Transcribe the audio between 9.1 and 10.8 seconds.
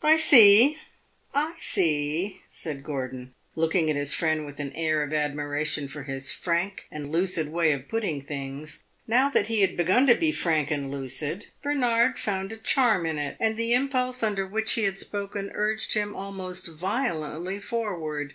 that he had begun to be frank